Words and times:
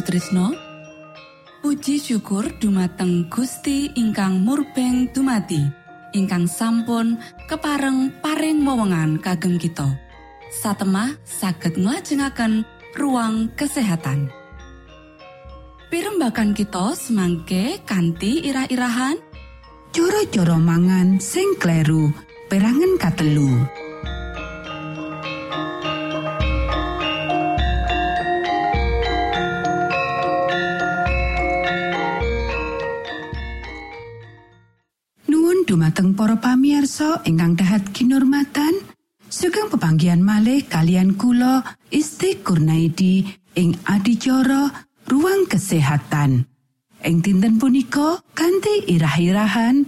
Sutrisno. 0.00 0.56
Puji 1.60 2.00
syukur 2.00 2.48
dumateng 2.56 3.28
Gusti 3.28 3.92
ingkang 4.00 4.40
murbeng 4.40 5.12
dumati 5.12 5.60
ingkang 6.16 6.48
sampun 6.48 7.20
kepareng 7.44 8.08
paring 8.24 8.64
wewenngan 8.64 9.20
kagem 9.20 9.60
kita. 9.60 9.84
Satemah 10.48 11.20
saged 11.28 11.76
nglajengaken 11.76 12.64
ruang 12.96 13.52
kesehatan. 13.60 14.32
Pirembakan 15.92 16.56
kita 16.56 16.96
semangke 16.96 17.84
kanthi 17.84 18.40
irah-irahan 18.48 19.20
Coro-coro 19.92 20.56
mangan 20.56 21.20
sing 21.20 21.60
kleru 21.60 22.08
perangan 22.48 22.96
katelu. 22.96 23.68
Dumateng 35.70 36.18
para 36.18 36.34
pamiarsa 36.34 37.22
ingkang 37.22 37.54
dahat 37.54 37.94
kinurmatan 37.94 38.74
sugeng 39.30 39.70
pepanggian 39.70 40.18
malih 40.18 40.66
kalian 40.66 41.14
kula 41.14 41.62
Isti 41.94 42.42
Kurnaidi 42.42 43.22
ing 43.54 43.78
adicara 43.86 44.66
ruang 45.06 45.46
kesehatan 45.46 46.42
ing 47.06 47.22
dinten 47.22 47.62
punika 47.62 48.18
kanthi 48.34 48.82
irah-irahan 48.90 49.86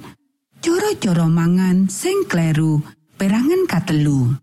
coro-coro 0.63 1.27
mangan 1.27 1.91
sing 1.91 2.31
kleru 2.31 2.79
perangan 3.19 3.67
katelu 3.67 4.39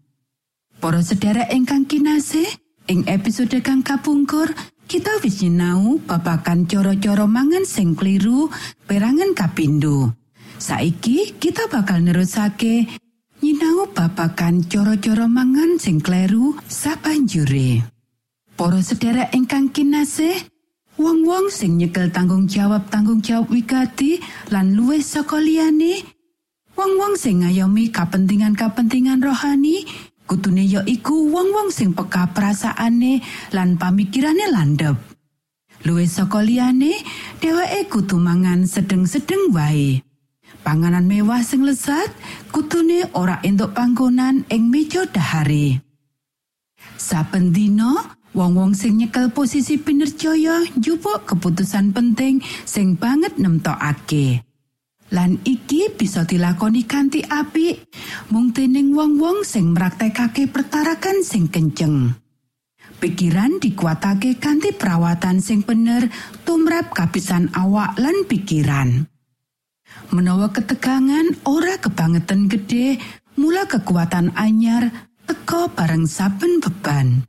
Para 0.84 1.00
sedherek 1.00 1.56
ingkang 1.56 1.88
kinasih 1.88 2.52
ing 2.92 3.08
episode 3.08 3.56
kang 3.64 3.80
kapungkur 3.80 4.52
kita 4.92 5.24
wis 5.24 5.40
nyinau 5.40 6.04
babakan 6.04 6.68
coro-coro 6.68 7.32
mangan 7.32 7.64
sing 7.64 7.96
kliru 7.96 8.52
perangan 8.88 9.32
kapindo. 9.32 10.20
Saiki 10.60 11.40
kita 11.40 11.72
bakal 11.72 12.04
nerusake 12.04 12.84
nyinau 13.40 13.88
babakan 13.96 14.68
coro-coro 14.68 15.32
mangan 15.32 15.80
sing 15.80 16.04
kleru 16.04 16.52
sabanjure. 16.68 17.88
Para 18.60 18.84
sedherek 18.84 19.32
ingkang 19.32 19.72
kinasih, 19.72 20.36
wong-wong 21.00 21.48
sing 21.48 21.80
nyekel 21.80 22.12
tanggung 22.12 22.52
jawab 22.52 22.92
tanggung 22.92 23.24
jawab 23.24 23.48
wigati 23.48 24.20
lan 24.52 24.76
luwih 24.76 25.00
saka 25.00 25.40
liyane, 25.40 26.04
wong-wong 26.76 27.16
sing 27.16 27.48
ngayomi 27.48 27.88
kapentingan-kapentingan 27.96 29.24
rohani, 29.24 29.88
kutune 30.28 30.68
ya 30.68 30.84
iku 30.84 31.32
wong-wong 31.32 31.72
sing 31.72 31.96
peka 31.96 32.36
perasaane 32.36 33.24
lan 33.56 33.80
pamikirane 33.80 34.52
landhep. 34.52 35.00
Luwih 35.88 36.12
saka 36.12 36.44
liyane, 36.44 37.00
dheweke 37.40 37.88
kudu 37.88 38.20
mangan 38.20 38.68
sedeng-sedeng 38.68 39.56
wae. 39.56 40.04
Panganan 40.70 41.10
mewah 41.10 41.42
sing 41.42 41.66
lezat 41.66 42.14
kutune 42.54 43.02
ora 43.18 43.42
entuk 43.42 43.74
panggonan 43.74 44.46
ing 44.54 44.70
meja 44.70 45.02
dahare. 45.10 45.82
Saben 46.94 47.50
dina, 47.50 48.14
wong-wong 48.38 48.78
sing 48.78 49.02
nyekel 49.02 49.34
posisi 49.34 49.82
pinerjaya 49.82 50.62
njupuk 50.78 51.26
keputusan 51.26 51.90
penting 51.90 52.46
sing 52.70 52.94
banget 53.02 53.42
nemtokake. 53.42 54.46
Lan 55.10 55.42
iki 55.42 55.90
bisa 55.90 56.30
dilakoni 56.30 56.86
kanthi 56.86 57.26
apik 57.26 57.90
mung 58.30 58.54
dening 58.54 58.94
wong-wong 58.94 59.42
sing 59.42 59.74
mraktekake 59.74 60.54
pertarakan 60.54 61.26
sing 61.26 61.50
kenceng. 61.50 62.14
Pikiran 63.02 63.58
dikuatake 63.58 64.38
kanthi 64.38 64.70
perawatan 64.78 65.42
sing 65.42 65.66
bener 65.66 66.14
tumrap 66.46 66.94
kapisan 66.94 67.50
awak 67.58 67.98
lan 67.98 68.30
pikiran. 68.30 69.10
Menawa 70.10 70.50
ketegangan 70.50 71.46
ora 71.46 71.78
kebangetan 71.78 72.50
gede, 72.50 72.98
mula 73.38 73.70
kekuatan 73.70 74.34
anyar 74.34 74.90
teko 75.30 75.70
bareng 75.72 76.10
saben 76.10 76.58
beban. 76.60 77.24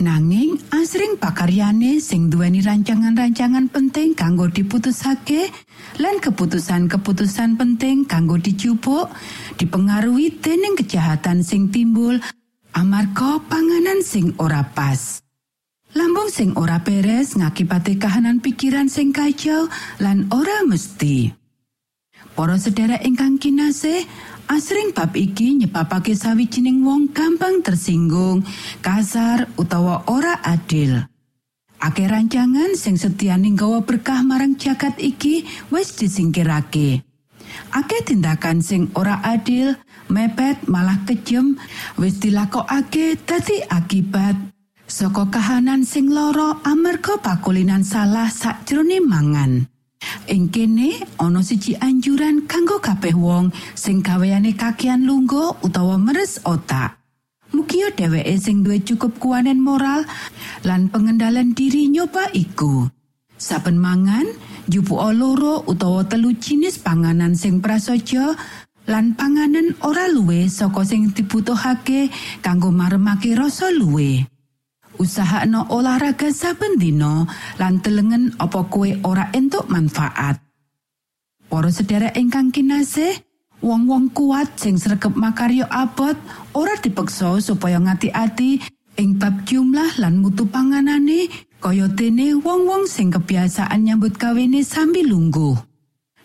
Nanging 0.00 0.56
asring 0.72 1.20
pakaryane 1.20 2.00
sing 2.00 2.32
duweni 2.32 2.64
rancangan-rancangan 2.64 3.68
penting 3.68 4.16
kanggo 4.16 4.48
diputusake 4.48 5.52
lan 6.00 6.16
keputusan-keputusan 6.16 7.60
penting 7.60 8.08
kanggo 8.08 8.40
dicupuk 8.40 9.12
dipengaruhi 9.60 10.40
dening 10.40 10.72
kejahatan 10.80 11.44
sing 11.44 11.68
timbul 11.68 12.16
amarga 12.72 13.36
panganan 13.44 14.00
sing 14.00 14.32
ora 14.40 14.64
pas. 14.64 15.20
Lambung 15.92 16.32
sing 16.32 16.56
ora 16.56 16.80
beres 16.80 17.36
ngakibate 17.36 17.98
kahanan 18.00 18.40
pikiran 18.40 18.88
sing 18.88 19.12
kacau 19.12 19.68
lan 20.00 20.30
ora 20.32 20.64
mesti. 20.64 21.39
Para 22.34 22.56
sedherek 22.56 23.04
ingkang 23.04 23.36
kinasih, 23.36 24.06
asring 24.48 24.94
bab 24.96 25.12
iki 25.14 25.58
nyebabake 25.60 26.16
sawijining 26.16 26.82
wong 26.86 27.10
gampang 27.10 27.60
tersinggung, 27.60 28.46
kasar 28.80 29.50
utawa 29.60 30.06
ora 30.08 30.40
adil. 30.42 31.04
Ake 31.80 32.04
rancangan 32.04 32.76
sing 32.76 33.00
setianing 33.00 33.56
gawa 33.56 33.80
berkah 33.80 34.20
marang 34.20 34.60
jagat 34.60 35.00
iki 35.00 35.48
wis 35.72 35.96
disingkirake. 35.96 37.00
Ake 37.72 38.04
tindakan 38.04 38.60
sing 38.60 38.92
ora 38.92 39.18
adil, 39.24 39.74
mepet 40.12 40.68
malah 40.68 41.02
kejem 41.08 41.56
wis 41.96 42.20
dilakokake 42.20 43.16
dadi 43.24 43.64
akibat 43.64 44.36
saka 44.90 45.30
kahanan 45.30 45.86
sing 45.86 46.10
loro 46.10 46.58
amarga 46.66 47.16
pakulinan 47.22 47.86
salah 47.86 48.26
sakjroning 48.26 49.06
mangan. 49.06 49.70
Ing 50.30 50.48
kene 50.54 51.02
ana 51.18 51.42
siji 51.42 51.74
anjuran 51.76 52.46
kanggo 52.46 52.78
kabeh 52.78 53.12
wong 53.18 53.50
sing 53.74 53.98
gaweane 54.00 54.54
kakian 54.54 55.02
lungguh 55.08 55.58
utawa 55.66 55.98
meres 55.98 56.38
otak. 56.46 56.96
Mugia 57.50 57.90
dheweke 57.90 58.38
sing 58.38 58.62
duwe 58.62 58.78
cukup 58.86 59.18
kuwanen 59.18 59.58
moral 59.58 60.06
lan 60.62 60.86
pengendalian 60.86 61.50
diri 61.50 61.90
nyoba 61.90 62.30
iku. 62.30 62.86
Saben 63.40 63.80
mangan, 63.80 64.28
jupu 64.70 64.94
loro 65.10 65.64
utawa 65.66 66.06
telu 66.06 66.30
jinis 66.38 66.78
panganan 66.78 67.34
sing 67.34 67.58
prasaja 67.58 68.38
lan 68.86 69.18
panganan 69.18 69.74
ora 69.82 70.06
luwe 70.06 70.46
saka 70.46 70.86
sing 70.86 71.10
dibutuhake 71.10 72.12
kanggo 72.38 72.70
maremake 72.70 73.34
rasa 73.34 73.72
luwe. 73.74 74.24
Usahakno 75.00 75.64
olahraga 75.72 76.28
saben 76.28 76.76
dina 76.76 77.24
lan 77.56 77.80
telengen 77.80 78.36
apa 78.36 78.68
kue 78.68 79.00
ora 79.00 79.32
entuk 79.32 79.64
manfaat. 79.72 80.36
Para 81.48 81.72
sedherek 81.72 82.14
ingkang 82.14 82.52
kinasih, 82.52 83.16
wong-wong 83.64 84.12
kuat 84.12 84.60
sing 84.60 84.76
sregep 84.76 85.16
makaryo 85.16 85.64
abot 85.72 86.14
ora 86.52 86.76
dipeksa 86.76 87.40
supaya 87.40 87.80
ngati-ati 87.80 88.60
ing 89.00 89.16
bab 89.16 89.48
jumlah 89.48 89.96
lan 89.96 90.20
mutu 90.20 90.44
panganane 90.44 91.26
kaya 91.58 91.88
dene 91.88 92.36
wong-wong 92.36 92.84
sing 92.84 93.08
kebiasaan 93.10 93.88
nyambut 93.88 94.20
kawene 94.20 94.60
sambil 94.60 95.08
lungguh. 95.08 95.56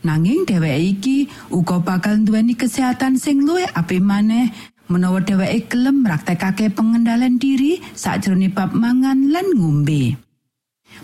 Nanging 0.06 0.46
dheweke 0.46 0.86
iki 0.86 1.18
uga 1.50 1.82
bakal 1.82 2.22
duweni 2.22 2.54
kesehatan 2.54 3.18
sing 3.18 3.42
luwih 3.42 3.66
apik 3.74 4.06
maneh 4.06 4.54
menawa 4.88 5.22
dheweke 5.22 5.72
gelem 5.72 6.06
praktekake 6.06 6.70
pengendalian 6.74 7.42
diri 7.42 7.82
sakjroning 7.94 8.54
bab 8.54 8.74
mangan 8.74 9.34
lan 9.34 9.48
ngombe. 9.58 10.18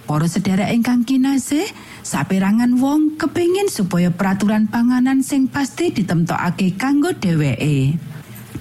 Para 0.07 0.27
sedherek 0.27 0.71
ingkang 0.71 1.03
kinasih, 1.03 1.67
saperangan 2.05 2.79
wong 2.79 3.19
kepingin 3.19 3.67
supaya 3.67 4.07
peraturan 4.11 4.71
panganan 4.71 5.19
sing 5.19 5.51
pasti 5.51 5.91
ditemtokake 5.91 6.79
kanggo 6.79 7.11
dheweke. 7.11 7.99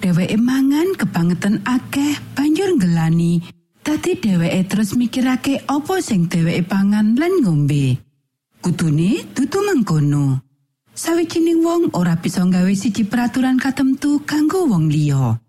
Dheweke 0.00 0.36
mangan 0.40 0.96
kebangetan 0.96 1.62
akeh 1.62 2.18
banjur 2.34 2.74
ngelani, 2.80 3.44
dadi 3.84 4.16
dheweke 4.18 4.60
terus 4.66 4.96
mikirake 4.96 5.62
apa 5.68 6.02
sing 6.02 6.26
dheweke 6.26 6.66
pangan 6.66 7.14
lan 7.14 7.44
ngombe. 7.44 8.00
Kutune 8.60 9.24
dudu 9.32 9.58
mengkono. 9.64 10.49
Sawijining 11.00 11.64
wong 11.64 11.96
ora 11.96 12.12
bisa 12.20 12.44
nggawe 12.44 12.76
siji 12.76 13.08
peraturan 13.08 13.56
katemtu 13.56 14.20
kanggo 14.28 14.68
wong 14.68 14.92
liya. 14.92 15.40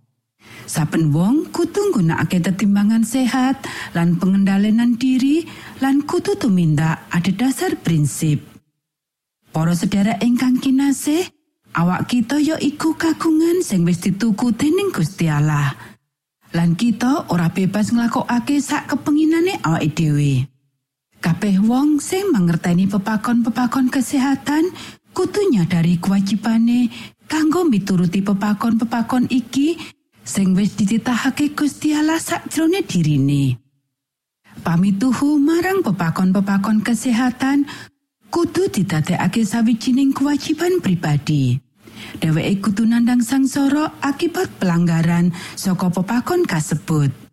Saben 0.64 1.12
wong 1.12 1.52
kudu 1.52 1.92
nggunakake 1.92 2.40
tetimbangan 2.40 3.04
sehat 3.04 3.60
lan 3.92 4.16
pengendalian 4.16 4.96
diri 4.96 5.44
lan 5.84 6.08
kudu 6.08 6.40
tumindak 6.40 7.04
ada 7.12 7.52
prinsip. 7.84 8.40
Para 9.52 9.76
sedherek 9.76 10.24
ingkang 10.24 10.64
kinasih, 10.64 11.28
awak 11.76 12.08
kita 12.08 12.40
ya 12.40 12.56
iku 12.56 12.96
kagungan 12.96 13.60
sing 13.60 13.84
wis 13.84 14.00
dituku 14.00 14.56
dening 14.56 14.96
Gusti 14.96 15.28
Allah. 15.28 15.76
Lan 16.56 16.80
kita 16.80 17.28
ora 17.28 17.52
bebas 17.52 17.92
nglakokake 17.92 18.56
sak 18.64 18.88
kepenginane 18.96 19.60
awake 19.68 19.92
dhewe. 20.00 20.48
Kabeh 21.22 21.60
wong 21.62 22.02
sing 22.02 22.34
mangerteni 22.34 22.90
pepakon-pepakon 22.90 23.94
kesehatan 23.94 24.74
kudu 25.14 25.52
nyadari 25.52 26.00
kewajibane 26.00 26.90
kanggo 27.28 27.64
mituruti 27.68 28.24
pepakon-pepakon 28.24 29.28
iki 29.32 29.80
sing 30.24 30.56
wis 30.56 30.76
dititahake 30.76 31.56
Gusti 31.56 31.96
Allah 31.96 32.20
sakjroning 32.20 32.86
dirine. 32.88 33.58
Pamituhu 34.62 35.40
marang 35.40 35.80
pepakon-pepakon 35.82 36.84
kesehatan 36.84 37.66
kudu 38.28 38.68
didadekake 38.68 39.48
sawijining 39.48 40.12
kewajiban 40.12 40.84
pribadi. 40.84 41.60
Dheweke 42.20 42.60
kudu 42.60 42.84
nandang 42.90 43.24
sangsara 43.24 43.96
akibat 44.04 44.50
pelanggaran 44.60 45.32
saka 45.56 45.88
pepakon 45.88 46.44
kasebut. 46.44 47.31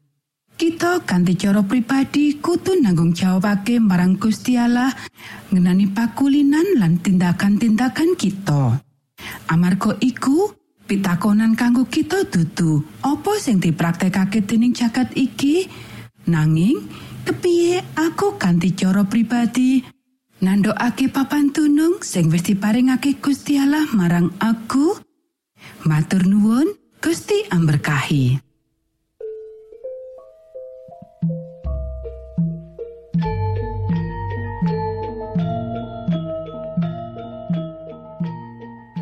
Kita 0.58 1.06
kanthi 1.06 1.38
cara 1.38 1.62
pribadi 1.62 2.34
kudu 2.34 2.82
nanggung 2.82 3.14
jawabake 3.14 3.78
marang 3.78 4.18
Gusti 4.18 4.58
Allah 4.58 4.90
ngenani 5.54 5.86
pakulinan 5.94 6.82
lan 6.82 6.98
tindakan-tindakan 6.98 8.18
kita. 8.18 8.82
Amarga 9.54 9.94
iku, 10.02 10.50
pitakonan 10.90 11.54
kanggo 11.54 11.86
kita 11.86 12.26
dudu 12.26 12.82
apa 13.06 13.38
sing 13.38 13.62
dipraktekake 13.62 14.42
dening 14.50 14.74
jagat 14.74 15.14
iki? 15.14 15.70
Nanging 16.26 16.90
kepiye 17.22 17.78
aku 17.94 18.34
kanthi 18.34 18.74
cara 18.74 19.06
pribadi? 19.06 19.86
Nandokake 20.42 21.06
papan 21.06 21.54
tunung 21.54 22.02
sing 22.02 22.34
wis 22.34 22.42
diparingake 22.42 23.22
Gusti 23.22 23.62
Allah 23.62 23.86
marang 23.94 24.34
aku? 24.42 24.98
Matur 25.86 26.26
nuwun 26.26 26.74
Gusti 26.98 27.46
amberkahi 27.46 28.47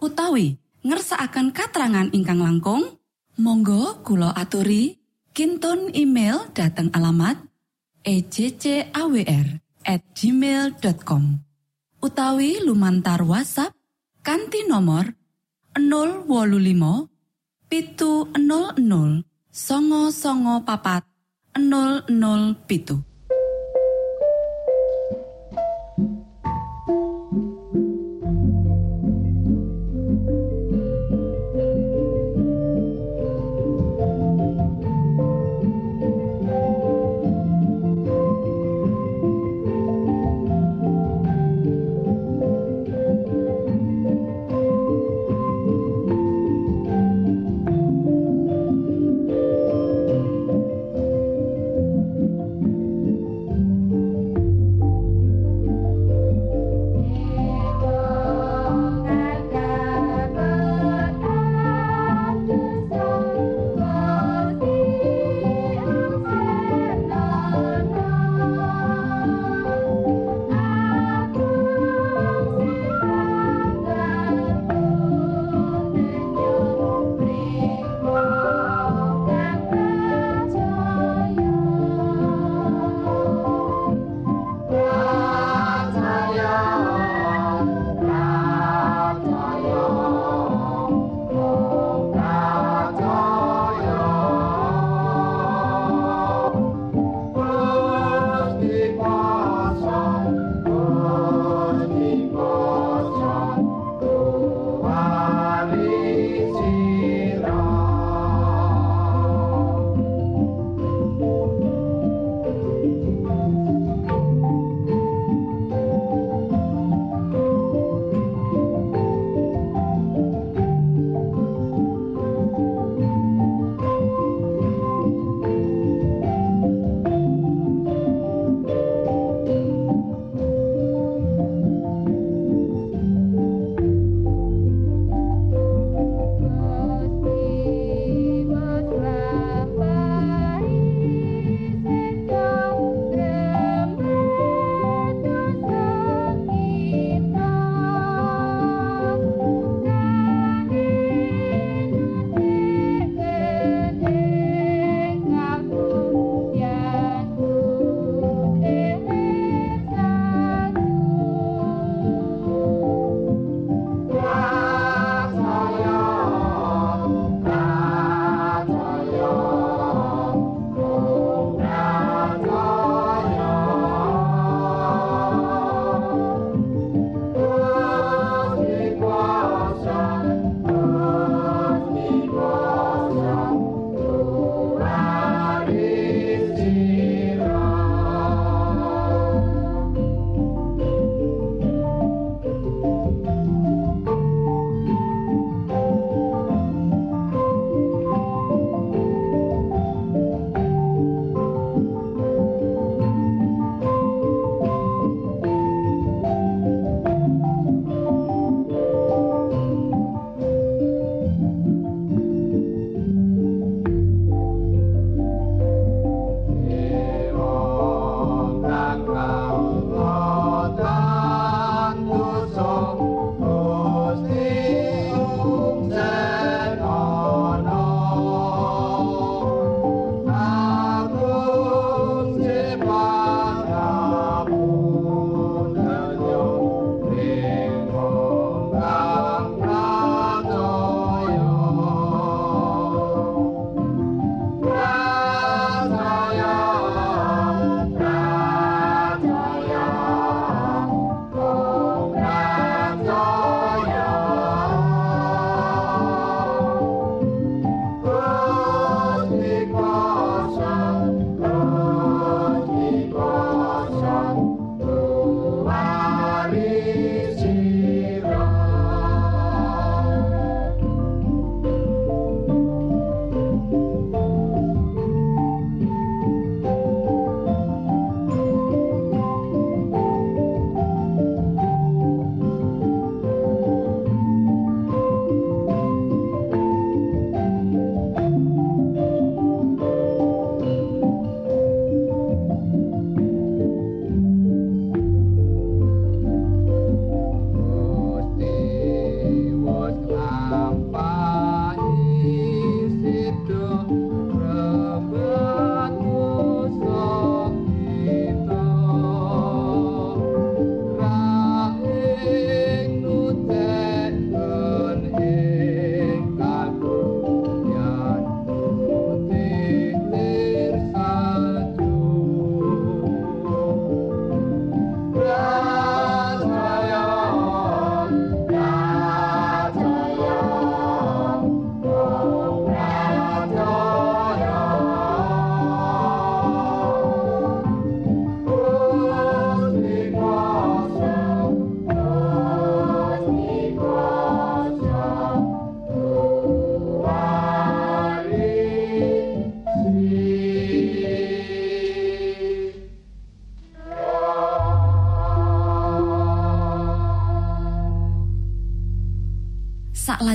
utawi 0.00 0.56
ngersakaken 0.82 1.52
katrangan 1.52 2.08
ingkang 2.16 2.40
langkung 2.40 3.00
Monggo 3.40 4.04
kulo 4.04 4.28
aturi. 4.36 5.00
Kinton 5.30 5.94
email 5.94 6.50
dateng 6.52 6.90
alamat 6.90 7.38
ejcawr@ 8.02 9.62
gmail.com 9.86 11.24
utawi 12.02 12.60
lumantar 12.60 13.22
WhatsApp 13.24 13.72
kanti 14.20 14.66
nomor 14.68 15.08
025 15.78 17.08
pitu 17.70 18.26
00 18.34 19.24
songo 19.48 20.02
songo 20.12 20.66
papat 20.66 21.06
00 21.56 22.10
pitu 22.68 23.00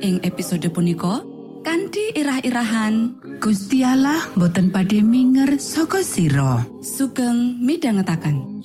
ing 0.00 0.24
episode 0.24 0.64
punika 0.72 1.20
kanthi 1.66 2.14
irah-irahan 2.14 3.18
Gusti 3.42 3.82
Allah 3.82 4.22
boten 4.38 4.70
badhe 4.72 5.02
minger 5.02 5.58
saka 5.60 6.00
sira. 6.00 6.64
Sugeng 6.80 7.60
midhangetaken. 7.60 8.62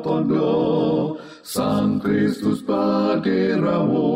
Tondo 0.00 1.20
Sang 1.44 2.00
Kristus 2.00 2.64
paderamu 2.64 4.08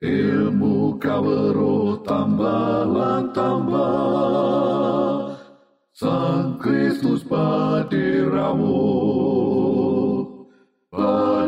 Ilmu 0.00 0.96
kawero 0.96 2.00
tambah 2.04 2.88
tambah 3.36 5.36
Sang 5.92 6.56
Kristus 6.56 7.20
paderamu 7.28 8.80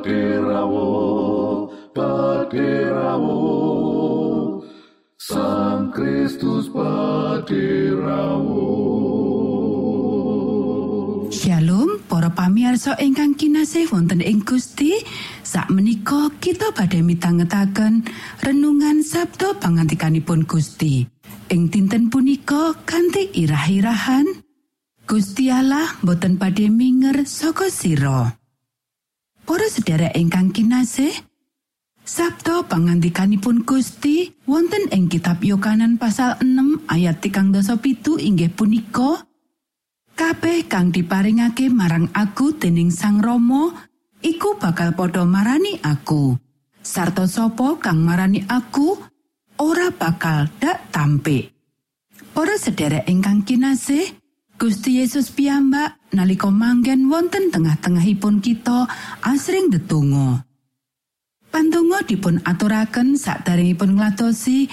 Paderamu 0.05 1.65
Paderamu 1.97 3.41
Sang 5.17 5.89
Kristus 5.97 6.69
paderamu 6.69 8.69
Shalom 11.33 12.05
para 12.05 12.29
pamirsa 12.37 13.01
ingkang 13.01 13.33
kinasih 13.33 13.89
wonten 13.97 14.21
ing 14.21 14.45
Gusti 14.45 14.93
sakmenika 15.41 16.37
kita 16.37 16.77
badhe 16.77 17.01
mitangetaken 17.01 18.05
renungan 18.45 19.01
Sabtu 19.01 19.57
pangantikanipun 19.57 20.45
Gusti. 20.45 21.09
Ing 21.49 21.73
dinten 21.73 22.13
punika 22.13 22.77
kanthi 22.85 23.33
irah-irahan 23.33 24.29
Gusti 25.09 25.49
Allah 25.49 25.97
boten 26.05 26.37
badhe 26.37 26.69
minger 26.69 27.25
saka 27.25 27.73
sira 27.73 28.44
Para 29.45 29.69
sedherek 29.69 30.17
ingkang 30.17 30.57
kinasih 30.57 31.13
Sabto 32.05 32.65
pangantikanipun 32.65 33.65
Gusti 33.65 34.33
wonten 34.49 34.89
ing 34.89 35.13
kitab 35.13 35.45
Yohanan 35.45 36.01
pasal 36.01 36.41
6 36.41 36.89
ayat 36.89 37.21
37 37.21 38.25
inggih 38.25 38.53
punika 38.53 39.25
Kabeh 40.17 40.65
kang 40.65 40.89
diparingake 40.89 41.69
marang 41.69 42.09
aku 42.17 42.57
dening 42.57 42.89
Sang 42.89 43.21
Rama 43.21 43.73
iku 44.25 44.57
bakal 44.57 44.95
padha 44.95 45.27
marani 45.27 45.77
aku. 45.83 46.39
Sarta 46.81 47.27
sapa 47.27 47.83
kang 47.83 48.01
marani 48.01 48.47
aku 48.47 48.95
ora 49.59 49.91
bakal 49.91 50.47
dak 50.63 50.89
tampik. 50.95 51.51
Para 52.31 52.55
sedherek 52.55 53.11
ingkang 53.11 53.43
kinasih, 53.43 54.15
Gusti 54.55 55.03
Yesus 55.03 55.35
piyambak 55.35 55.99
nalika 56.15 56.49
manggen 56.49 57.11
wonten 57.11 57.51
tengah-tengahipun 57.51 58.39
kita 58.39 58.87
asring 59.27 59.69
ndedonga. 59.69 60.47
Pandonga 61.51 62.03
dipun 62.07 62.43
aturaken 62.43 63.15
sakderengipun 63.15 63.95
ngladosi 63.95 64.67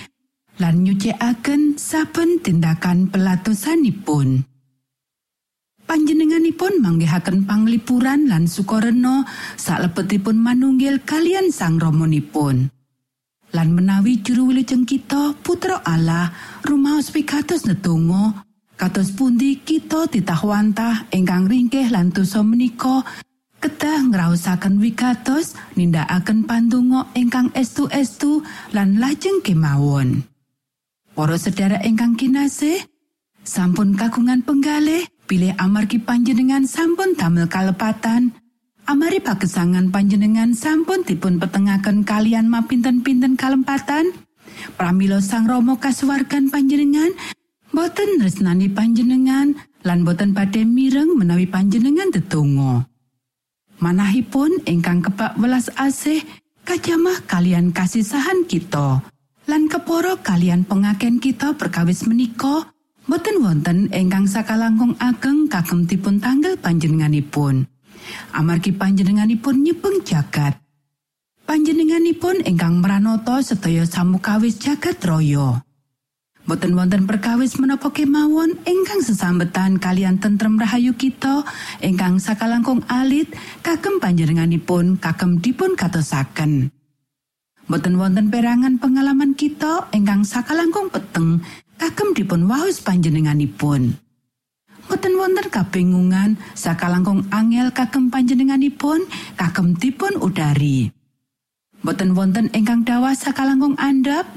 lan 0.57 0.85
nyucikaken 0.85 1.77
saben 1.77 2.41
tindakan 2.41 3.09
pelatosanipun. 3.09 4.45
Panjenenganipun 5.85 6.79
manggihaken 6.79 7.43
panglipuran 7.43 8.31
lan 8.31 8.47
sukareno 8.47 9.27
salebetipun 9.59 10.39
manunggil 10.39 11.03
kalian 11.03 11.51
sang 11.51 11.81
romonipun. 11.81 12.71
Lan 13.51 13.69
menawi 13.75 14.23
juru 14.23 14.55
wilujeng 14.55 14.87
kita 14.87 15.35
putra 15.43 15.83
Allah 15.83 16.31
rumaos 16.63 17.11
pikados 17.11 17.67
nedonga 17.67 18.47
kados 18.81 19.13
pundi 19.13 19.61
kita 19.61 20.09
titahwantah 20.09 21.13
ingkang 21.13 21.45
ringkih 21.45 21.93
lan 21.93 22.09
dosa 22.09 22.41
menika 22.41 23.05
kedah 23.61 24.09
ngraosaken 24.09 24.81
wigatos 24.81 25.53
nindakaken 25.77 26.49
pandonga 26.49 27.05
ingkang 27.13 27.53
estu-estu 27.53 28.41
lan 28.73 28.97
lajeng 28.97 29.45
kemawon. 29.45 30.25
Para 31.13 31.37
sedherek 31.37 31.85
ingkang 31.85 32.17
kinasih, 32.17 32.81
sampun 33.45 33.93
kagungan 33.93 34.41
penggalih 34.41 35.05
bilih 35.29 35.53
amargi 35.61 36.01
panjenengan 36.01 36.65
sampun 36.65 37.13
damel 37.13 37.45
kalepatan 37.45 38.33
amari 38.89 39.21
pagesangan 39.21 39.93
panjenengan 39.93 40.57
sampun 40.57 41.05
dipun 41.05 41.37
petengaken 41.37 42.01
kalian 42.01 42.49
mapinten-pinten 42.49 43.37
kalempatan 43.37 44.09
pramila 44.73 45.21
sang 45.21 45.45
Romo 45.45 45.77
kasuwargan 45.77 46.49
panjenengan 46.49 47.13
boten 47.71 48.19
resnani 48.19 48.67
panjenengan 48.71 49.55
lan 49.87 50.03
boten 50.03 50.31
badhe 50.31 50.67
mireng 50.67 51.17
menawi 51.17 51.47
panjenengan 51.47 52.11
tetunggo 52.11 52.85
manahipun 53.81 54.63
ingkang 54.67 55.01
kebak 55.01 55.35
welas 55.39 55.71
asih 55.79 56.21
kajamah 56.67 57.23
kalian 57.25 57.73
kasisahan 57.73 58.45
kita 58.45 59.01
lan 59.49 59.65
keporo 59.67 60.21
kalian 60.21 60.67
pengaken 60.67 61.17
kita 61.17 61.57
perkawis 61.57 62.05
menika 62.05 62.71
Boten 63.11 63.41
wonten 63.41 63.89
ingkang 63.89 64.29
sakalangkung 64.29 64.93
ageng 65.01 65.49
kagem 65.49 65.89
dipun 65.89 66.21
tanggal 66.21 66.55
panjenenganipun. 66.55 67.65
Amargi 68.31 68.71
panjenenganipun 68.71 69.65
nyepeng 69.65 70.05
jagat. 70.05 70.55
Panjenenganipun 71.43 72.45
ingkang 72.45 72.79
meranata 72.79 73.43
sedaya 73.43 73.83
samukawis 73.89 74.61
jagat 74.61 75.01
raya. 75.03 75.59
Boten 76.51 76.75
wonten 76.75 77.07
perkawis 77.07 77.55
menapa 77.63 77.95
kemawon 77.95 78.59
ingkang 78.67 78.99
sesambetan 78.99 79.79
kalian 79.79 80.19
tentrem 80.19 80.59
rahayu 80.59 80.91
kita 80.99 81.47
ingkang 81.79 82.19
sakalangkung 82.19 82.83
alit 82.91 83.31
kagem 83.63 84.03
panjenenganipun 84.03 84.99
kagem 84.99 85.39
dipun 85.39 85.79
katosaken. 85.79 86.67
Boten 87.71 87.95
wonten 87.95 88.27
perangan 88.27 88.83
pengalaman 88.83 89.31
kita 89.31 89.87
ingkang 89.95 90.27
sakalangkung 90.27 90.91
peteng 90.91 91.39
kagem 91.79 92.11
dipun 92.11 92.43
waos 92.51 92.83
panjenenganipun. 92.83 93.95
Boten 94.91 95.15
wonten 95.15 95.47
kabingungan 95.47 96.35
sakalangkung 96.51 97.31
angel 97.31 97.71
kagem 97.71 98.11
panjenenganipun 98.11 99.07
kagem 99.39 99.79
dipun 99.79 100.19
udari. 100.19 100.91
Boten 101.79 102.11
wonten 102.11 102.51
ingkang 102.51 102.83
dawa 102.83 103.15
sakalangkung 103.15 103.79
andhap, 103.79 104.27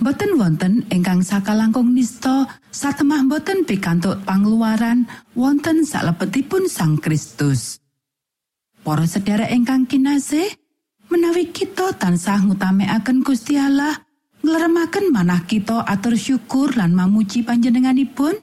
boten 0.00 0.36
wonten 0.36 0.84
ingkang 0.92 1.24
sakalangkung 1.24 1.92
nista 1.96 2.46
satemah 2.68 3.24
boten 3.26 3.64
pikantuk 3.64 4.20
pangluaran 4.26 5.08
wonten 5.32 5.86
salebetipun 5.86 6.68
Sang 6.68 7.00
Kristus. 7.00 7.80
Para 8.86 9.02
sedherek 9.02 9.50
ingkang 9.50 9.88
kinasih, 9.90 10.46
menawi 11.10 11.50
kita 11.50 11.96
tansah 11.98 12.46
ngutamaken 12.46 13.26
Gusti 13.26 13.58
Allah, 13.58 14.06
ngleremaken 14.46 15.10
manah 15.10 15.42
kita 15.42 15.82
atur 15.82 16.14
syukur 16.14 16.70
lan 16.78 16.94
mamuji 16.94 17.42
panjenenganipun 17.42 18.38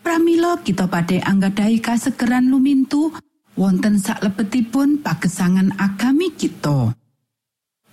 pramila 0.00 0.56
kita 0.64 0.88
badhe 0.88 1.20
anggadhahi 1.20 1.84
kasegeran 1.84 2.48
lumintu 2.48 3.12
wonten 3.52 4.00
saklebetipun 4.00 5.04
pagesangan 5.04 5.76
agami 5.76 6.32
kita 6.32 6.96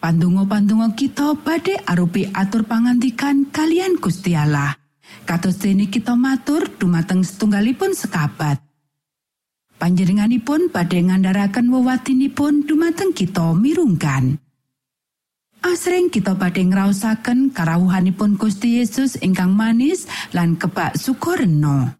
pandonga-pandonga 0.03 0.99
kita 0.99 1.31
badhe 1.39 1.79
arupi 1.87 2.27
atur 2.35 2.67
pangantikan 2.67 3.47
kalian 3.47 3.95
Gusti 4.03 4.35
Allah. 4.35 4.75
Kados 5.23 5.63
dene 5.63 5.87
kita 5.87 6.19
matur 6.19 6.67
dumateng 6.75 7.23
setunggalipun 7.23 7.95
sekabat. 7.95 8.59
Panjenenganipun 9.79 10.67
badhe 10.75 10.99
ngandharaken 11.07 11.71
wewatinipun 11.71 12.67
dumateng 12.67 13.15
kita 13.15 13.55
mirungkan. 13.55 14.43
Asring 15.63 16.11
kita 16.11 16.35
badhe 16.35 16.67
ngraosaken 16.67 17.55
karawuhanipun 17.55 18.35
Gusti 18.35 18.83
Yesus 18.83 19.15
ingkang 19.23 19.55
manis 19.55 20.03
lan 20.35 20.59
kebak 20.59 20.99
sukoreno. 20.99 21.95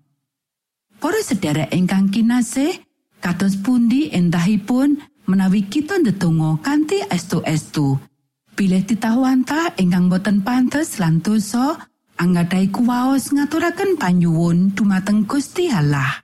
Para 0.99 1.19
sedherek 1.23 1.71
ingkang 1.71 2.11
kinasih, 2.11 2.83
kados 3.23 3.55
pundi 3.63 4.11
entahipun 4.11 4.99
menawi 5.27 5.65
kita 5.67 5.99
ndedonga 5.99 6.59
kanthi 6.63 7.03
estu-estu. 7.07 7.99
Pilih 8.53 8.85
titahwanta 8.85 9.73
ingkang 9.81 10.13
boten 10.13 10.45
pantes 10.45 11.01
lan 11.01 11.23
dosa, 11.25 11.89
anggadhahi 12.21 12.69
kuwaos 12.69 13.33
ngaturaken 13.33 13.97
panyuwun 13.97 14.77
dumateng 14.77 15.25
Gusti 15.25 15.73
Allah. 15.73 16.21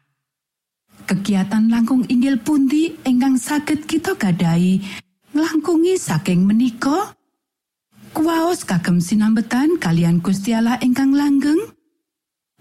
Kegiatan 1.09 1.73
langkung 1.73 2.05
inggil 2.05 2.38
pundi 2.38 2.93
ingkang 3.01 3.41
saged 3.41 3.89
kita 3.89 4.13
gadahi 4.13 4.77
nglangkungi 5.33 5.97
saking 5.97 6.45
menika 6.45 7.17
kuwaos 8.13 8.62
kagem 8.62 9.01
sinambetan 9.01 9.81
kalian 9.81 10.21
Gusti 10.21 10.53
Allah 10.53 10.77
ingkang 10.85 11.17
langgeng 11.17 11.57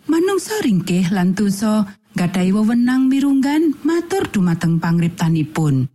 manungsa 0.08 0.56
ringkih 0.64 1.12
lan 1.12 1.36
dosa 1.36 1.84
gadhahi 2.16 2.56
wewenang 2.56 3.12
mirunggan 3.12 3.76
matur 3.84 4.24
dumateng 4.32 4.80
pangriptanipun 4.80 5.88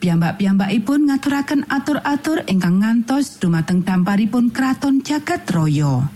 piyambak-piyambakipun 0.00 1.12
ngaturaken 1.12 1.68
atur-atur 1.68 2.42
ingkang 2.48 2.80
ngantos 2.80 3.36
dumateng 3.36 3.84
damparipun 3.84 4.48
kraton 4.48 5.04
jagat 5.04 5.44
raya 5.52 6.08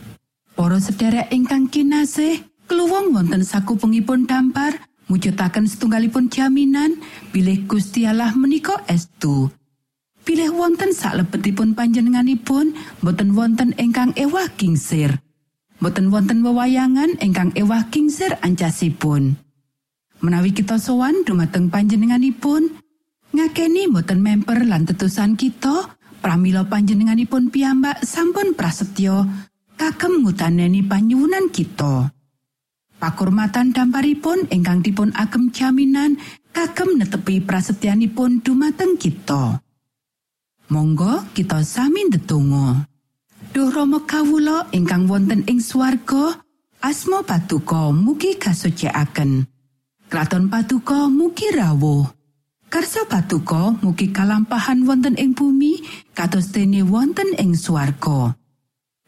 Para 0.54 0.78
sedherek 0.80 1.28
ingkang 1.34 1.68
kinasih 1.68 2.40
kluwung 2.64 3.12
wonten 3.12 3.44
sakupengipun 3.44 4.24
dampar 4.24 4.80
mujudaken 5.12 5.68
setunggalipun 5.68 6.32
jaminan 6.32 6.96
bilih 7.34 7.68
Gusti 7.68 8.08
Allah 8.08 8.32
menika 8.32 8.80
estu. 8.88 9.52
Pilih 10.24 10.56
wonten 10.56 10.96
saklebetipun 10.96 11.76
panjenenganipun 11.76 12.72
boten 13.04 13.36
wonten 13.36 13.76
ingkang 13.76 14.16
ewah 14.16 14.48
kingsir. 14.56 15.20
Boten 15.82 16.08
wonten 16.08 16.40
wewayangan 16.40 17.18
ingkang 17.20 17.52
ewah 17.58 17.90
kingsir 17.92 18.38
ancasipun 18.40 19.36
menawi 20.24 20.56
kita 20.56 20.80
sowan 20.80 21.20
dumateng 21.28 21.68
panjenenganipun 21.68 22.80
ngakeni 23.34 23.90
boten 23.90 24.22
memper 24.22 24.62
lan 24.62 24.86
tetusan 24.86 25.34
kita 25.34 25.90
pramila 26.22 26.62
panjenenganipun 26.70 27.50
piyambak 27.50 28.06
sampun 28.06 28.54
prasetyo 28.54 29.26
kagem 29.74 30.22
ngutaneni 30.22 30.86
panyuwunan 30.86 31.50
kita. 31.50 32.14
Pakurmatan 33.02 33.74
damparipun 33.74 34.48
ingkang 34.48 34.80
dipun 34.80 35.10
agem 35.18 35.50
jaminan 35.50 36.16
kagem 36.54 36.94
netepi 36.96 37.42
prasetyanipun 37.42 38.40
dumateng 38.40 38.94
kita. 38.96 39.60
Monggo 40.70 41.26
kita 41.36 41.60
sami 41.66 42.08
ndedonga. 42.08 42.88
Duh 43.52 43.70
Rama 43.70 44.02
kawula 44.08 44.70
ingkang 44.72 45.10
wonten 45.10 45.44
ing 45.46 45.60
swarga 45.60 46.42
asma 46.82 47.22
patuko 47.22 47.94
mugi 47.94 48.34
kasucikaken 48.34 49.46
Kraton 50.10 50.50
patuko 50.50 51.06
mugi 51.06 51.54
rawuh 51.54 52.23
Karsa 52.74 53.06
patuko 53.06 53.78
mugi 53.86 54.10
kalampahan 54.10 54.82
wonten 54.82 55.14
ing 55.14 55.30
bumi 55.30 55.78
kados 56.10 56.50
dene 56.50 56.82
wonten 56.82 57.30
ing 57.38 57.54
swarga 57.54 58.34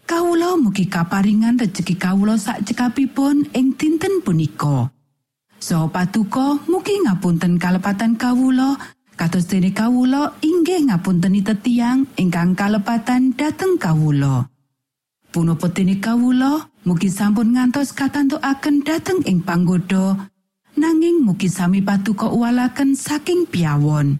Kawula 0.07 0.55
mugi 0.55 0.87
kaparingan 0.87 1.59
rejeki 1.59 1.99
kawula 1.99 2.39
sak 2.39 2.63
cekapipun 2.63 3.51
ing 3.59 3.75
dinten 3.75 4.23
punika. 4.23 4.95
So 5.59 5.91
patuko 5.91 6.63
mugi 6.71 6.95
ngapunten 7.11 7.59
kalepatan 7.59 8.15
kawula 8.15 8.79
kados 9.19 9.51
dene 9.51 9.75
kawula 9.75 10.39
inggih 10.47 10.87
ngapunteni 10.87 11.43
tetiang 11.43 12.07
ingkang 12.15 12.55
kalepatan 12.55 13.35
dhateng 13.35 13.83
kawula. 13.83 14.47
Punapa 15.35 15.67
dene 15.75 15.99
kawula 15.99 16.71
mugi 16.87 17.11
sampun 17.11 17.59
ngantos 17.59 17.91
katantukaken 17.99 18.87
dhateng 18.87 19.27
ing 19.27 19.43
panggoda 19.43 20.31
nanging 20.97 21.29
mugi 21.29 21.53
sami 21.53 21.85
patuko 21.85 22.33
uwalaken 22.33 22.97
saking 22.97 23.45
piawon. 23.45 24.17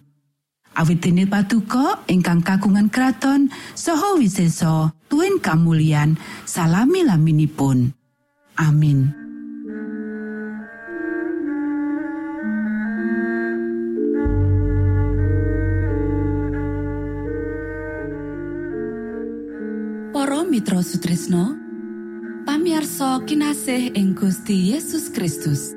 Awit 0.77 1.01
dene 1.01 1.25
patuko 1.25 2.05
ingkang 2.05 2.45
kagungan 2.45 2.93
kraton 2.93 3.49
saha 3.73 4.13
wiseso 4.13 4.93
tuen 5.09 5.41
kamulyan 5.41 6.21
salami 6.45 7.01
laminipun. 7.01 7.97
Amin. 8.61 9.09
Para 20.13 20.45
Mitra 20.45 20.85
Sutrisno 20.85 21.57
pamiarsa 22.45 23.25
kinasih 23.25 23.97
ing 23.97 24.13
Gusti 24.13 24.77
Yesus 24.77 25.09
Kristus 25.09 25.76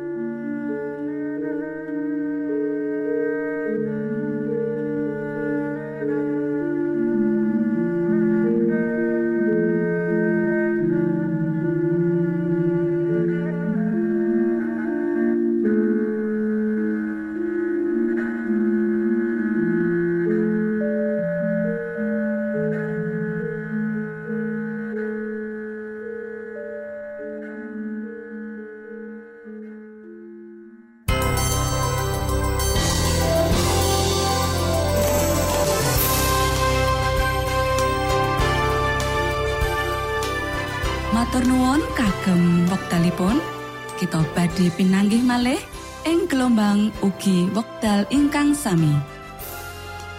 ing 46.61 46.93
gelombang 46.93 46.93
ugi 47.01 47.49
wekdal 47.57 48.05
ingkang 48.13 48.53
sami. 48.53 48.93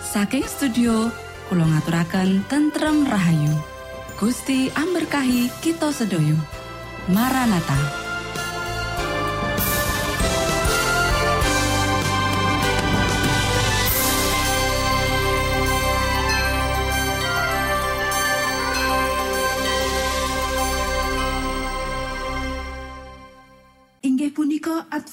Saking 0.03 0.43
studio 0.43 1.07
kula 1.47 1.63
ngaturaken 1.71 2.43
tentrem 2.51 3.07
rahayu. 3.07 3.55
Gusti 4.19 4.71
amberkahi 4.75 5.51
kita 5.63 5.91
sedoyo 5.91 6.39
Maranata 7.11 8.02